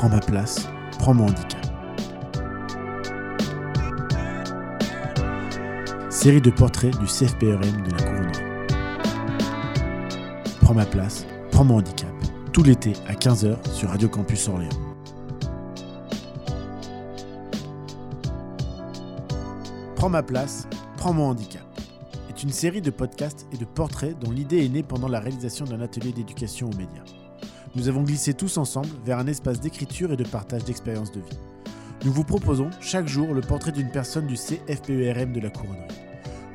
Prends 0.00 0.08
ma 0.08 0.20
place, 0.20 0.66
prends 0.98 1.12
mon 1.12 1.26
handicap. 1.26 1.60
Série 6.08 6.40
de 6.40 6.48
portraits 6.48 6.98
du 6.98 7.04
CFPRM 7.04 7.82
de 7.82 7.90
la 7.90 8.02
couronnerie. 8.02 8.42
Prends 10.62 10.72
ma 10.72 10.86
place, 10.86 11.26
prends 11.50 11.64
mon 11.64 11.76
handicap. 11.76 12.08
Tout 12.50 12.62
l'été 12.62 12.94
à 13.08 13.12
15h 13.12 13.58
sur 13.74 13.90
Radio 13.90 14.08
Campus 14.08 14.48
Orléans. 14.48 14.70
Prends 19.96 20.08
ma 20.08 20.22
place, 20.22 20.66
prends 20.96 21.12
mon 21.12 21.28
handicap 21.28 21.60
est 22.30 22.42
une 22.42 22.52
série 22.52 22.80
de 22.80 22.90
podcasts 22.90 23.46
et 23.52 23.58
de 23.58 23.66
portraits 23.66 24.18
dont 24.18 24.30
l'idée 24.30 24.64
est 24.64 24.70
née 24.70 24.82
pendant 24.82 25.08
la 25.08 25.20
réalisation 25.20 25.66
d'un 25.66 25.82
atelier 25.82 26.12
d'éducation 26.12 26.70
aux 26.70 26.76
médias. 26.76 27.04
Nous 27.76 27.88
avons 27.88 28.02
glissé 28.02 28.34
tous 28.34 28.58
ensemble 28.58 28.88
vers 29.04 29.18
un 29.18 29.28
espace 29.28 29.60
d'écriture 29.60 30.12
et 30.12 30.16
de 30.16 30.24
partage 30.24 30.64
d'expériences 30.64 31.12
de 31.12 31.20
vie. 31.20 31.38
Nous 32.04 32.12
vous 32.12 32.24
proposons 32.24 32.68
chaque 32.80 33.06
jour 33.06 33.32
le 33.32 33.42
portrait 33.42 33.70
d'une 33.70 33.90
personne 33.90 34.26
du 34.26 34.34
CFPERM 34.34 35.32
de 35.32 35.40
la 35.40 35.50
couronnerie. 35.50 35.86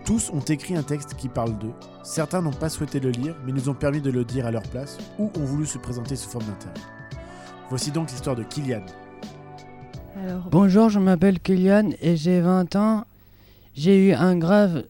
Tous 0.04 0.30
ont 0.31 0.41
écrit 0.41 0.76
un 0.76 0.84
texte 0.84 1.13
qui 1.13 1.30
parle 1.30 1.57
d'eux. 1.57 1.71
Certains 2.04 2.41
n'ont 2.41 2.52
pas 2.52 2.67
souhaité 2.67 2.99
le 2.99 3.12
lire, 3.12 3.35
mais 3.45 3.54
nous 3.54 3.70
ont 3.70 3.73
permis 3.73 4.02
de 4.02 4.12
le 4.12 4.26
dire 4.26 4.45
à 4.45 4.52
leur 4.52 4.63
place, 4.63 4.98
ou 5.17 5.31
ont 5.38 5.45
voulu 5.45 5.66
se 5.66 5.77
présenter 5.77 6.17
sous 6.17 6.30
forme 6.30 6.45
d'interview. 6.45 6.84
Voici 7.70 7.91
donc 7.91 8.12
l'histoire 8.12 8.35
de 8.35 8.43
Kylian. 8.43 8.85
Bonjour, 10.52 10.90
je 10.90 10.99
m'appelle 10.99 11.40
Kylian 11.40 11.91
et 12.02 12.18
j'ai 12.18 12.41
20 12.41 12.76
ans. 12.76 13.05
J'ai 13.73 14.09
eu 14.09 14.13
un 14.13 14.38
grave 14.38 14.84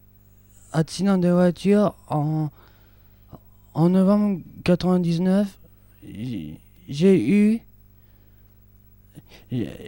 accident 0.74 1.20
de 1.20 1.30
voiture 1.30 1.96
en, 2.08 2.50
en 3.76 3.90
novembre 3.90 4.42
99. 4.64 5.48
J'ai 6.88 7.30
eu. 7.30 7.62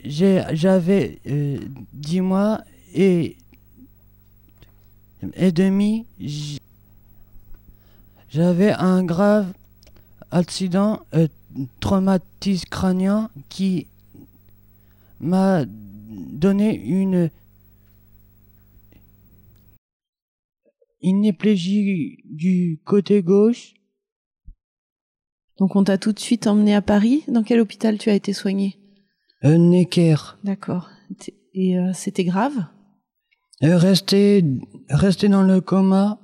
J'avais 0.05 1.19
10 1.93 2.21
mois 2.21 2.63
et, 2.93 3.37
et 5.33 5.51
demi. 5.51 6.05
J'avais 8.29 8.71
un 8.71 9.03
grave 9.03 9.53
accident 10.31 11.01
euh, 11.13 11.27
traumatisme 11.79 12.67
crânien 12.69 13.29
qui 13.49 13.87
m'a 15.19 15.65
donné 15.65 16.75
une 16.75 17.29
hémiplégie 21.01 22.17
du 22.25 22.79
côté 22.85 23.21
gauche. 23.21 23.73
Donc 25.59 25.75
on 25.75 25.83
t'a 25.83 25.97
tout 25.97 26.11
de 26.11 26.19
suite 26.19 26.47
emmené 26.47 26.75
à 26.75 26.81
Paris. 26.81 27.23
Dans 27.27 27.43
quel 27.43 27.59
hôpital 27.59 27.97
tu 27.97 28.09
as 28.09 28.13
été 28.13 28.33
soigné? 28.33 28.77
Un 29.41 29.57
Necker. 29.57 30.15
D'accord. 30.43 30.89
Et 31.53 31.77
euh, 31.77 31.91
c'était 31.93 32.23
grave? 32.23 32.65
Euh, 33.63 33.77
Rester 33.77 34.43
resté 34.89 35.29
dans 35.29 35.41
le 35.41 35.61
coma 35.61 36.19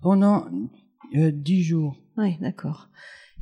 pendant 0.00 0.46
euh, 1.16 1.30
dix 1.32 1.62
jours. 1.62 1.96
Oui, 2.16 2.36
d'accord. 2.40 2.88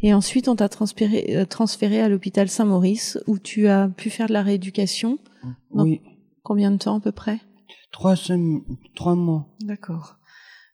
Et 0.03 0.15
ensuite, 0.15 0.48
on 0.48 0.57
t'a 0.57 0.71
transféré, 0.71 1.45
transféré 1.48 2.01
à 2.01 2.09
l'hôpital 2.09 2.48
Saint-Maurice 2.48 3.19
où 3.27 3.39
tu 3.39 3.69
as 3.69 3.89
pu 3.89 4.09
faire 4.09 4.29
de 4.29 4.33
la 4.33 4.43
rééducation. 4.43 5.19
Oui. 5.73 6.01
Combien 6.43 6.71
de 6.71 6.79
temps 6.79 6.97
à 6.97 7.01
peu 7.01 7.13
près? 7.13 7.39
Trois, 7.93 8.15
trois 8.95 9.15
mois. 9.15 9.48
D'accord. 9.61 10.17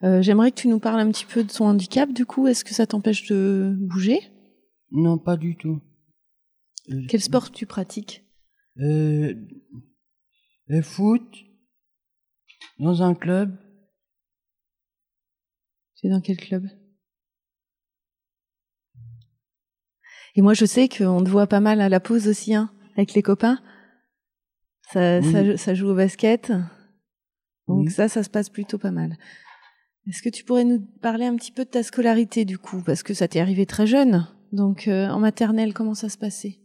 Euh, 0.05 0.23
j'aimerais 0.23 0.53
que 0.53 0.61
tu 0.61 0.69
nous 0.69 0.79
parles 0.79 1.01
un 1.01 1.11
petit 1.11 1.25
peu 1.25 1.43
de 1.43 1.51
ton 1.51 1.67
handicap. 1.67 2.13
Du 2.13 2.25
coup, 2.25 2.47
est-ce 2.47 2.65
que 2.65 2.75
ça 2.75 2.87
t'empêche 2.87 3.27
de 3.29 3.75
bouger? 3.77 4.21
Non, 4.91 5.19
pas 5.19 5.37
du 5.37 5.57
tout. 5.57 5.81
Euh, 6.91 7.03
Quel 7.09 7.21
sport 7.21 7.51
tu 7.51 7.67
pratiques? 7.67 8.25
Euh, 8.79 9.35
Le 10.67 10.83
foot, 10.83 11.23
dans 12.79 13.03
un 13.03 13.15
club. 13.15 13.57
Tu 15.97 16.07
es 16.07 16.11
dans 16.11 16.21
quel 16.21 16.37
club? 16.37 16.69
Et 20.35 20.43
moi, 20.43 20.53
je 20.53 20.67
sais 20.67 20.89
qu'on 20.89 21.25
te 21.25 21.31
voit 21.31 21.47
pas 21.47 21.61
mal 21.61 21.81
à 21.81 21.89
la 21.89 22.01
pause 22.01 22.29
aussi, 22.29 22.55
hein, 22.55 22.71
avec 22.95 23.15
les 23.15 23.23
copains. 23.23 23.59
Ça, 24.93 25.21
ça, 25.57 25.75
joue 25.75 25.89
au 25.89 25.95
basket. 25.95 26.53
Donc 27.67 27.91
ça, 27.91 28.09
ça 28.09 28.23
se 28.23 28.31
passe 28.31 28.51
plutôt 28.51 28.79
pas 28.79 28.91
mal. 28.91 29.17
Est-ce 30.07 30.23
que 30.23 30.29
tu 30.29 30.45
pourrais 30.45 30.65
nous 30.65 30.81
parler 31.01 31.25
un 31.25 31.35
petit 31.35 31.51
peu 31.51 31.65
de 31.65 31.71
ta 31.71 31.83
scolarité 31.83 32.45
du 32.45 32.59
coup? 32.59 32.83
Parce 32.83 33.03
que 33.03 33.15
ça 33.15 33.27
t'est 33.27 33.41
arrivé 33.41 33.67
très 33.67 33.87
jeune. 33.87 34.29
Donc 34.53 34.89
euh, 34.89 35.09
en 35.09 35.19
maternelle, 35.19 35.73
comment 35.73 35.95
ça 35.95 36.09
se 36.09 36.19
passait? 36.19 36.59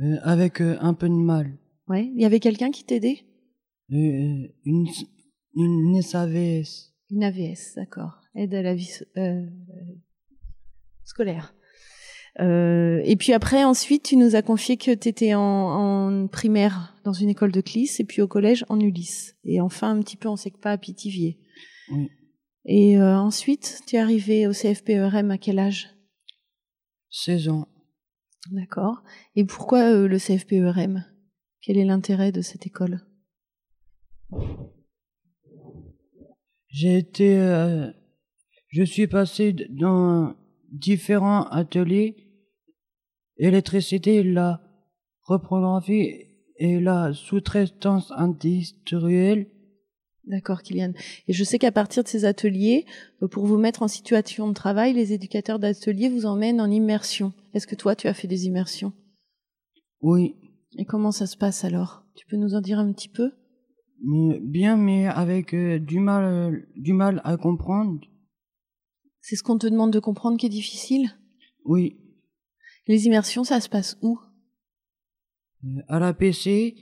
Euh, 0.00 0.16
Avec 0.22 0.60
euh, 0.60 0.76
un 0.80 0.94
peu 0.94 1.08
de 1.08 1.14
mal. 1.14 1.58
Ouais. 1.88 2.10
Il 2.14 2.20
y 2.20 2.24
avait 2.24 2.40
quelqu'un 2.40 2.70
qui 2.70 2.84
t'aidait? 2.84 3.24
Une, 3.90 4.48
une 5.54 6.02
SAVS. 6.02 6.92
Une 7.10 7.24
AVS, 7.24 7.74
d'accord. 7.76 8.20
Aide 8.34 8.54
à 8.54 8.62
la 8.62 8.74
vie 8.74 8.90
scolaire. 11.04 11.54
et 12.38 13.16
puis 13.18 13.32
après, 13.32 13.64
ensuite, 13.64 14.02
tu 14.02 14.16
nous 14.16 14.36
as 14.36 14.42
confié 14.42 14.76
que 14.76 14.94
tu 14.94 15.08
étais 15.08 15.34
en, 15.34 15.40
en, 15.42 16.26
primaire 16.28 16.94
dans 17.04 17.14
une 17.14 17.30
école 17.30 17.50
de 17.50 17.62
Clis 17.62 17.96
et 17.98 18.04
puis 18.04 18.20
au 18.20 18.28
collège 18.28 18.66
en 18.68 18.78
Ulysse. 18.78 19.36
Et 19.44 19.62
enfin, 19.62 19.90
un 19.90 20.02
petit 20.02 20.18
peu 20.18 20.28
en 20.28 20.36
SECPA 20.36 20.72
à 20.72 20.78
Pithiviers. 20.78 21.38
Et 22.70 22.98
euh, 22.98 23.16
ensuite, 23.16 23.80
tu 23.86 23.96
es 23.96 23.98
arrivé 23.98 24.46
au 24.46 24.52
CFPERM 24.52 25.30
à 25.30 25.38
quel 25.38 25.58
âge? 25.58 25.88
16 27.10 27.48
ans. 27.48 27.68
D'accord. 28.50 29.02
Et 29.34 29.44
pourquoi 29.44 29.92
euh, 29.92 30.08
le 30.08 30.18
CFPERM 30.18 31.04
Quel 31.60 31.78
est 31.78 31.84
l'intérêt 31.84 32.32
de 32.32 32.40
cette 32.40 32.66
école? 32.66 33.00
J'ai 36.68 36.98
été. 36.98 37.38
Euh, 37.38 37.90
je 38.68 38.82
suis 38.82 39.06
passé 39.06 39.52
dans 39.52 40.36
différents 40.70 41.44
ateliers 41.48 42.28
électricité, 43.38 44.22
la 44.22 44.60
reprographie 45.22 46.26
et 46.56 46.80
la 46.80 47.12
sous-traitance 47.14 48.12
industrielle 48.16 49.46
D'accord, 50.28 50.62
Kylian. 50.62 50.92
Et 51.26 51.32
je 51.32 51.42
sais 51.42 51.58
qu'à 51.58 51.72
partir 51.72 52.02
de 52.02 52.08
ces 52.08 52.26
ateliers, 52.26 52.84
euh, 53.22 53.28
pour 53.28 53.46
vous 53.46 53.56
mettre 53.56 53.82
en 53.82 53.88
situation 53.88 54.46
de 54.46 54.52
travail, 54.52 54.92
les 54.92 55.14
éducateurs 55.14 55.58
d'ateliers 55.58 56.10
vous 56.10 56.26
emmènent 56.26 56.60
en 56.60 56.70
immersion. 56.70 57.32
Est-ce 57.54 57.66
que 57.66 57.74
toi, 57.74 57.96
tu 57.96 58.08
as 58.08 58.14
fait 58.14 58.28
des 58.28 58.44
immersions? 58.44 58.92
Oui. 60.02 60.36
Et 60.76 60.84
comment 60.84 61.12
ça 61.12 61.26
se 61.26 61.38
passe 61.38 61.64
alors? 61.64 62.04
Tu 62.14 62.26
peux 62.26 62.36
nous 62.36 62.54
en 62.54 62.60
dire 62.60 62.78
un 62.78 62.92
petit 62.92 63.08
peu? 63.08 63.32
Bien, 64.42 64.76
mais 64.76 65.06
avec 65.06 65.54
euh, 65.54 65.78
du 65.78 65.98
mal, 65.98 66.24
euh, 66.24 66.60
du 66.76 66.92
mal 66.92 67.22
à 67.24 67.38
comprendre. 67.38 67.98
C'est 69.22 69.34
ce 69.34 69.42
qu'on 69.42 69.58
te 69.58 69.66
demande 69.66 69.92
de 69.92 69.98
comprendre 69.98 70.36
qui 70.36 70.46
est 70.46 70.50
difficile? 70.50 71.10
Oui. 71.64 71.96
Les 72.86 73.06
immersions, 73.06 73.44
ça 73.44 73.60
se 73.60 73.68
passe 73.70 73.96
où? 74.02 74.18
À 75.88 75.98
la 75.98 76.12
PC 76.12 76.76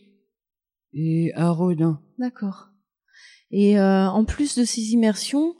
et 0.93 1.33
à 1.35 1.51
Rodin. 1.51 2.03
D'accord. 2.19 2.71
Et 3.51 3.79
euh, 3.79 4.09
en 4.09 4.25
plus 4.25 4.59
de 4.59 4.65
ces 4.65 4.93
immersions, 4.93 5.55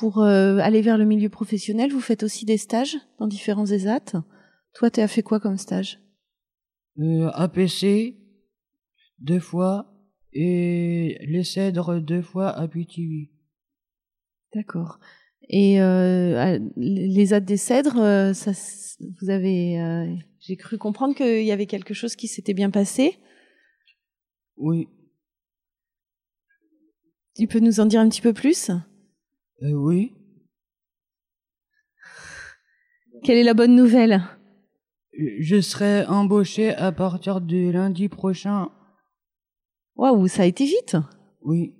pour 0.00 0.22
euh, 0.22 0.56
aller 0.58 0.80
vers 0.80 0.96
le 0.96 1.04
milieu 1.04 1.28
professionnel, 1.28 1.92
vous 1.92 2.00
faites 2.00 2.22
aussi 2.22 2.46
des 2.46 2.56
stages 2.56 2.96
dans 3.18 3.26
différents 3.26 3.66
ESAT. 3.66 4.22
Toi, 4.72 4.90
tu 4.90 5.00
as 5.00 5.08
fait 5.08 5.22
quoi 5.22 5.40
comme 5.40 5.58
stage? 5.58 6.00
Euh, 6.98 7.30
APC, 7.34 8.16
deux 9.18 9.40
fois, 9.40 9.92
et 10.32 11.18
les 11.20 11.44
cèdres, 11.44 12.00
deux 12.00 12.22
fois 12.22 12.48
à. 12.48 12.66
D'accord. 14.54 15.00
Et 15.50 15.82
euh, 15.82 16.58
les 16.76 17.34
AD 17.34 17.44
des 17.44 17.56
cèdres, 17.58 18.34
ça, 18.34 18.52
vous 19.20 19.28
avez, 19.28 20.16
j'ai 20.38 20.56
cru 20.56 20.78
comprendre 20.78 21.14
qu'il 21.14 21.44
y 21.44 21.52
avait 21.52 21.66
quelque 21.66 21.92
chose 21.92 22.16
qui 22.16 22.28
s'était 22.28 22.54
bien 22.54 22.70
passé? 22.70 23.18
Oui. 24.56 24.88
Tu 27.40 27.46
peux 27.46 27.60
nous 27.60 27.80
en 27.80 27.86
dire 27.86 28.02
un 28.02 28.08
petit 28.10 28.20
peu 28.20 28.34
plus? 28.34 28.68
Euh, 29.62 29.72
Oui. 29.72 30.12
Quelle 33.24 33.38
est 33.38 33.44
la 33.44 33.54
bonne 33.54 33.74
nouvelle? 33.74 34.20
Je 35.38 35.62
serai 35.62 36.04
embauché 36.04 36.74
à 36.74 36.92
partir 36.92 37.40
de 37.40 37.70
lundi 37.70 38.10
prochain. 38.10 38.68
Waouh, 39.96 40.28
ça 40.28 40.42
a 40.42 40.44
été 40.44 40.66
vite 40.66 40.98
Oui. 41.40 41.74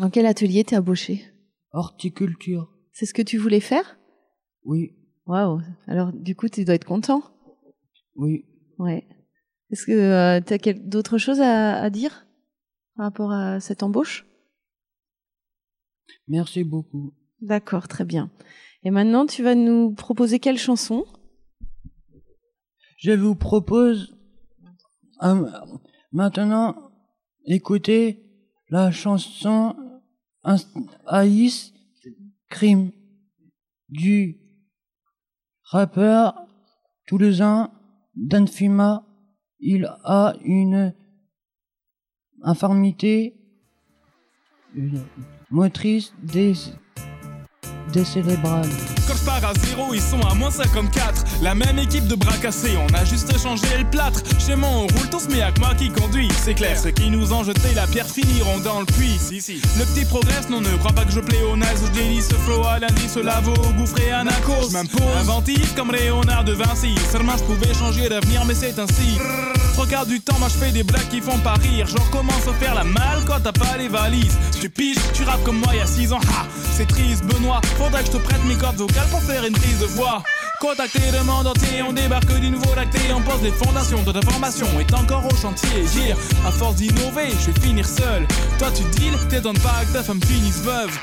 Dans 0.00 0.10
quel 0.10 0.26
atelier 0.26 0.62
t'es 0.62 0.76
embauché? 0.76 1.24
Horticulture. 1.72 2.72
C'est 2.92 3.04
ce 3.04 3.14
que 3.14 3.22
tu 3.22 3.36
voulais 3.36 3.58
faire? 3.58 3.98
Oui. 4.62 4.92
Waouh. 5.26 5.60
Alors, 5.88 6.12
du 6.12 6.36
coup, 6.36 6.48
tu 6.48 6.64
dois 6.64 6.76
être 6.76 6.84
content 6.84 7.24
Oui. 8.14 8.44
Ouais. 8.78 9.08
Est-ce 9.72 9.86
que 9.86 9.90
euh, 9.92 10.40
tu 10.40 10.68
as 10.68 10.72
d'autres 10.74 11.18
choses 11.18 11.40
à, 11.40 11.82
à 11.82 11.90
dire? 11.90 12.23
Par 12.96 13.06
rapport 13.06 13.32
à 13.32 13.60
cette 13.60 13.82
embauche 13.82 14.26
Merci 16.28 16.64
beaucoup. 16.64 17.12
D'accord, 17.40 17.88
très 17.88 18.04
bien. 18.04 18.30
Et 18.82 18.90
maintenant, 18.90 19.26
tu 19.26 19.42
vas 19.42 19.54
nous 19.54 19.92
proposer 19.92 20.38
quelle 20.38 20.58
chanson? 20.58 21.04
Je 22.98 23.12
vous 23.12 23.34
propose 23.34 24.16
euh, 25.22 25.50
maintenant 26.12 26.90
écouter 27.46 28.22
la 28.70 28.90
chanson 28.90 29.76
Aïs 31.06 31.72
Crime 32.48 32.92
du 33.88 34.38
rappeur 35.64 36.46
toulousain 37.06 37.70
Danfima. 38.14 39.06
Il 39.58 39.86
a 40.04 40.34
une 40.42 40.94
infirmité 42.44 43.34
motrice 45.50 46.14
des 46.22 46.54
cérébrales. 48.04 48.68
Quand 49.06 49.14
je 49.16 49.24
pars 49.24 49.44
à 49.44 49.52
zéro, 49.66 49.92
ils 49.92 50.00
sont 50.00 50.20
à 50.20 50.34
moins 50.34 50.50
54. 50.50 51.24
La 51.42 51.54
même 51.54 51.78
équipe 51.78 52.06
de 52.06 52.14
bras 52.14 52.36
cassés, 52.38 52.76
on 52.78 52.94
a 52.94 53.04
juste 53.04 53.36
changé 53.38 53.66
le 53.78 53.84
plâtre. 53.84 54.22
Chez 54.38 54.56
moi, 54.56 54.68
on 54.70 54.80
roule 54.82 55.10
tous, 55.10 55.26
mais 55.28 55.38
y'a 55.38 55.52
que 55.52 55.60
moi 55.60 55.74
qui 55.76 55.90
conduit. 55.90 56.28
C'est 56.42 56.54
clair, 56.54 56.78
ceux 56.78 56.90
qui 56.90 57.10
nous 57.10 57.32
ont 57.32 57.44
jeté 57.44 57.74
la 57.74 57.86
pierre 57.86 58.06
finiront 58.06 58.58
dans 58.60 58.80
le 58.80 58.86
puits. 58.86 59.18
Si, 59.18 59.40
si. 59.40 59.60
Le 59.78 59.84
petit 59.84 60.04
progresse, 60.06 60.48
non, 60.48 60.60
ne 60.60 60.76
crois 60.78 60.92
pas 60.92 61.04
que 61.04 61.12
je 61.12 61.20
pléonase. 61.20 61.82
Je 61.86 61.92
délice 61.92 62.28
ce 62.28 62.34
flow 62.34 62.64
à 62.64 62.78
lundi, 62.78 63.08
ce 63.08 63.20
lavo, 63.20 63.52
gouffré 63.76 64.10
à 64.10 64.24
Nacos. 64.24 64.70
M'impose, 64.72 65.02
inventif 65.20 65.74
comme 65.74 65.92
Léonard 65.92 66.44
de 66.44 66.52
Vinci. 66.52 66.94
Seulement, 67.12 67.36
je 67.36 67.44
pouvais 67.44 67.74
changer 67.74 68.08
d'avenir, 68.08 68.44
mais 68.46 68.54
c'est 68.54 68.78
ainsi. 68.78 69.18
Trois 69.74 69.86
quarts 69.88 70.06
du 70.06 70.20
temps, 70.20 70.38
moi 70.38 70.48
je 70.48 70.54
fais 70.56 70.70
des 70.70 70.84
blagues 70.84 71.08
qui 71.08 71.20
font 71.20 71.38
pas 71.38 71.54
rire. 71.54 71.88
Genre, 71.88 72.08
commence 72.10 72.46
à 72.46 72.52
faire 72.54 72.76
la 72.76 72.84
malle 72.84 73.24
quand 73.26 73.40
t'as 73.42 73.52
pas 73.52 73.76
les 73.76 73.88
valises. 73.88 74.38
Tu 74.60 74.70
piges, 74.70 74.96
tu 75.12 75.24
rappes 75.24 75.42
comme 75.42 75.58
moi 75.58 75.70
il 75.72 75.78
y 75.78 75.80
a 75.80 75.86
6 75.86 76.12
ans. 76.12 76.20
Ha, 76.28 76.46
c'est 76.72 76.86
triste, 76.86 77.24
Benoît. 77.24 77.60
Faudrait 77.76 78.02
que 78.02 78.06
je 78.06 78.12
te 78.12 78.16
prête 78.18 78.44
mes 78.44 78.54
cordes 78.54 78.80
vocales 78.94 79.08
pour 79.08 79.22
faire 79.22 79.44
une 79.44 79.52
prise 79.52 79.78
de 79.78 79.86
voix. 79.86 80.22
Contacter 80.64 81.10
le 81.12 81.22
monde 81.24 81.46
entier, 81.46 81.82
on 81.82 81.92
débarque 81.92 82.40
du 82.40 82.48
nouveau 82.48 82.74
lacté, 82.74 82.98
on 83.14 83.20
pose 83.20 83.42
les 83.42 83.50
fondations 83.50 84.02
de 84.02 84.12
ta 84.12 84.22
formation 84.22 84.66
est 84.80 84.94
encore 84.94 85.26
au 85.26 85.36
chantier. 85.36 85.82
Dire, 85.92 86.16
à 86.46 86.50
force 86.50 86.76
d'innover, 86.76 87.28
je 87.38 87.50
vais 87.50 87.60
finir 87.60 87.86
seul. 87.86 88.26
Toi 88.58 88.68
tu 88.74 88.82
deals, 88.98 89.18
t'étonnes 89.28 89.58
pas 89.58 89.84
que 89.86 89.92
ta 89.92 90.02
femme 90.02 90.22
finisse 90.24 90.62
veuve. 90.62 90.98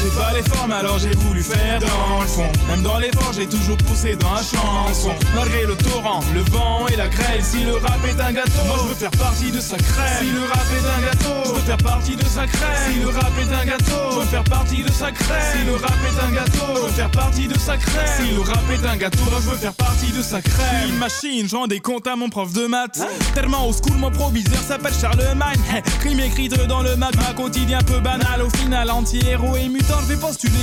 J'ai 0.00 0.10
pas 0.18 0.32
les 0.32 0.42
formes 0.42 0.72
alors 0.72 0.98
j'ai 0.98 1.14
voulu 1.16 1.42
faire 1.42 1.80
dans 1.80 2.20
le 2.20 2.26
fond. 2.26 2.50
Même 2.68 2.82
dans 2.82 2.98
l'effort, 2.98 3.32
j'ai 3.34 3.46
toujours 3.46 3.76
poussé 3.76 4.16
dans 4.16 4.32
la 4.32 4.42
chanson. 4.42 5.10
Malgré 5.34 5.66
le 5.66 5.74
torrent, 5.76 6.20
le 6.32 6.40
vent 6.50 6.86
et 6.88 6.96
la 6.96 7.08
grêle, 7.08 7.44
si 7.44 7.64
le 7.64 7.74
rap 7.74 7.98
est 8.06 8.20
un 8.20 8.32
gâteau, 8.32 8.64
moi 8.66 8.76
je 8.82 8.88
veux 8.88 8.94
faire 8.94 9.10
partie 9.10 9.50
de 9.50 9.60
sa 9.60 9.76
crème. 9.76 10.18
Si 10.20 10.30
le 10.30 10.40
rap 10.40 10.66
est 10.72 10.88
un 10.96 11.00
gâteau, 11.06 11.44
je 11.44 11.50
veux 11.52 11.66
faire 11.66 11.76
partie 11.76 12.16
de 12.16 12.24
sa 12.24 12.46
crème. 12.46 12.92
Si 12.92 13.00
le 13.00 13.08
rap 13.08 13.32
est 13.38 13.54
un 13.54 13.64
gâteau, 13.66 14.12
je 14.12 14.18
veux 14.18 14.26
faire 14.26 14.44
partie 14.44 14.82
de 14.82 14.92
sa 14.92 15.12
crème. 15.12 15.42
Si 15.52 15.66
le 15.66 15.74
rap 15.74 15.98
est 16.08 16.24
un 16.24 16.30
gâteau, 16.30 16.74
je 16.74 16.80
veux 16.80 16.92
faire 16.92 17.10
partie 17.10 17.48
de 17.48 17.58
sa 17.58 17.76
crème. 17.76 18.06
Si 18.16 18.34
le 18.34 18.40
rap 18.40 18.70
est 18.72 18.77
un 18.86 18.96
gâteau, 18.96 19.18
je 19.40 19.50
veux 19.50 19.56
faire 19.56 19.74
partie 19.74 20.12
de 20.12 20.22
sa 20.22 20.40
crème. 20.40 20.90
Une 20.90 20.98
machine, 20.98 21.48
je 21.48 21.56
rends 21.56 21.66
des 21.66 21.80
comptes 21.80 22.06
à 22.06 22.16
mon 22.16 22.28
prof 22.28 22.52
de 22.52 22.66
maths. 22.66 23.00
Tellement 23.34 23.66
au 23.66 23.72
school, 23.72 23.96
mon 23.98 24.10
proviseur 24.10 24.60
s'appelle 24.62 24.92
Charlemagne. 24.98 25.58
Crime 26.00 26.20
écrite 26.20 26.54
dans 26.66 26.82
le 26.82 26.96
magma, 26.96 27.32
quotidien 27.36 27.78
peu 27.82 28.00
banal. 28.00 28.42
Au 28.42 28.50
final, 28.50 28.90
anti-héros 28.90 29.56
et 29.56 29.68
mutant, 29.68 29.98
je 30.02 30.14
vais 30.14 30.16
postuler. 30.16 30.58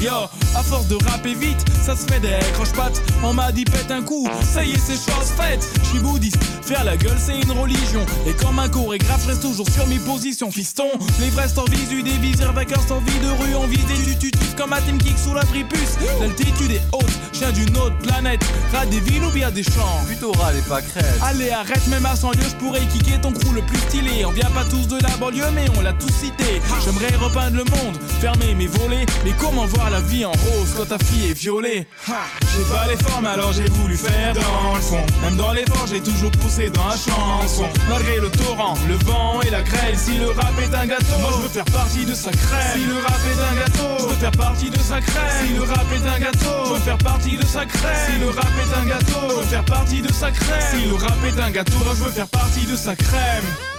Yo, 0.00 0.12
à 0.54 0.62
force 0.62 0.86
de 0.88 0.96
rapper 1.10 1.34
vite, 1.34 1.64
ça 1.82 1.96
se 1.96 2.06
fait 2.06 2.20
des 2.20 2.38
croche-pattes. 2.54 3.02
On 3.22 3.32
m'a 3.32 3.52
dit 3.52 3.64
pète 3.64 3.90
un 3.90 4.02
coup, 4.02 4.28
ça 4.42 4.64
y 4.64 4.72
est, 4.72 4.78
c'est 4.78 4.94
chose 4.94 5.32
faite. 5.36 5.66
Je 5.82 5.88
suis 5.88 5.98
bouddhiste, 5.98 6.42
faire 6.62 6.84
la 6.84 6.96
gueule, 6.96 7.18
c'est 7.18 7.38
une 7.38 7.52
religion. 7.52 8.04
Et 8.26 8.34
comme 8.34 8.58
un 8.58 8.68
chorégraphe, 8.68 9.22
je 9.24 9.28
reste 9.28 9.42
toujours 9.42 9.68
sur 9.68 9.86
mes 9.86 9.98
positions, 9.98 10.50
fiston. 10.50 10.88
Les 11.20 11.30
vrais 11.30 11.58
en 11.58 11.64
visu, 11.64 12.02
des 12.02 12.18
visières 12.18 12.52
vainqueurs 12.52 12.82
sans 12.86 12.98
vie 13.00 13.18
de 13.20 13.28
rue. 13.42 13.54
On 13.54 13.66
vise 13.66 13.84
des 13.86 13.94
tutus 13.94 14.32
comme 14.56 14.72
un 14.72 14.80
team 14.80 14.98
kick 14.98 15.18
sous 15.18 15.34
la 15.34 15.42
tripus. 15.44 15.96
L'altitude 16.20 16.72
est 16.72 16.82
haute, 16.92 17.04
je 17.32 17.38
viens 17.38 17.52
d'une 17.52 17.76
autre 17.76 17.96
planète. 17.98 18.44
Ras 18.72 18.86
des 18.86 19.00
villes 19.00 19.24
ou 19.24 19.30
bien 19.30 19.50
des 19.50 19.62
champs. 19.62 20.02
Plutôt 20.06 20.32
râle 20.32 20.56
et 20.56 20.62
pas 20.68 20.80
crête. 20.82 21.04
Allez, 21.22 21.50
arrête, 21.50 21.86
même 21.88 22.06
à 22.06 22.16
100 22.16 22.32
lieux, 22.32 22.48
je 22.48 22.56
pourrais 22.56 22.80
kicker 22.86 23.20
ton 23.20 23.32
crew 23.32 23.52
le 23.54 23.62
plus 23.62 23.78
stylé. 23.78 24.24
On 24.24 24.30
vient 24.32 24.50
pas 24.50 24.64
tous 24.64 24.86
de 24.88 25.00
la 25.02 25.16
banlieue, 25.16 25.50
mais 25.54 25.66
on 25.78 25.82
l'a 25.82 25.92
tous 25.92 26.12
cité. 26.12 26.60
J'aimerais 26.84 27.14
repeindre 27.16 27.56
le 27.56 27.64
monde, 27.64 27.96
fermer 28.20 28.54
mes 28.54 28.66
volets. 28.66 29.06
Mais 29.24 29.32
comment 29.38 29.66
voir 29.66 29.90
la 29.90 30.00
vie 30.00 30.24
en 30.24 30.32
rose 30.32 30.74
quand 30.76 30.86
ta 30.86 30.98
fille 30.98 31.30
est 31.30 31.38
violée? 31.38 31.86
Ha, 32.08 32.12
J'ai 32.52 32.64
pas 32.74 32.86
les 32.88 32.96
formes, 33.04 33.26
alors 33.26 33.52
j'ai 33.52 33.68
voulu 33.70 33.96
faire 33.96 34.34
dans 34.34 34.74
le 34.74 34.80
fond. 34.80 35.04
Même 35.22 35.36
dans 35.36 35.52
l'effort, 35.52 35.86
j'ai 35.90 36.00
toujours 36.00 36.30
poussé 36.32 36.70
dans 36.70 36.86
la 36.86 36.96
chanson. 36.96 37.64
Malgré 37.88 38.18
le 38.20 38.30
torrent, 38.30 38.74
le 38.88 38.94
vent 39.04 39.40
et 39.42 39.50
la 39.50 39.62
grêle, 39.62 39.96
si 39.96 40.18
le 40.18 40.28
rap 40.30 40.52
est 40.60 40.74
un 40.74 40.86
gâteau, 40.86 41.18
moi 41.20 41.30
je 41.36 41.42
veux 41.42 41.48
faire 41.48 41.64
partie 41.66 42.04
de 42.04 42.14
sa 42.14 42.30
crème. 42.30 42.72
Si 42.74 42.84
le 42.86 42.94
rap 42.96 43.20
est 43.30 43.42
un 43.52 43.60
gâteau, 43.60 43.88
je 44.00 44.04
veux 44.06 44.16
faire 44.20 44.30
partie 44.32 44.70
de 44.70 44.78
sa 44.78 45.00
crème. 45.00 45.46
Si 45.46 45.54
le 45.54 45.62
rap 45.62 45.86
est 45.92 46.08
un 46.08 46.18
gâteau, 46.18 46.64
je 46.66 46.72
veux 46.74 46.80
faire 46.80 46.98
partie 47.02 47.36
de 47.36 47.44
sa 47.44 47.64
crème. 47.64 47.90
Si 48.06 48.18
le 48.20 48.28
rap 48.28 48.46
est 48.46 48.78
un 48.78 48.86
gâteau, 48.86 49.28
je 49.28 49.34
veux 49.34 49.42
faire 49.42 49.64
partie 49.64 50.02
de 50.02 50.12
sa 50.12 50.30
crème. 50.30 50.60
Si 50.70 50.88
le 50.88 50.94
rap 50.94 51.24
est 51.24 51.40
un 51.40 51.50
gâteau, 51.50 51.78
je 51.94 52.04
veux 52.04 52.10
faire 52.10 52.28
partie 52.28 52.66
de 52.66 52.76
sa 52.76 52.94
crème. 52.94 53.71